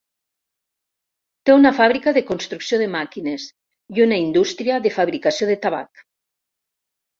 Té 1.49 1.53
una 1.57 1.71
fàbrica 1.79 2.13
de 2.17 2.23
construcció 2.31 2.81
de 2.83 2.89
màquines 2.95 3.47
i 3.99 4.05
una 4.09 4.19
indústria 4.25 4.81
de 4.89 4.95
fabricació 4.99 5.53
de 5.55 5.61
tabac. 5.69 6.05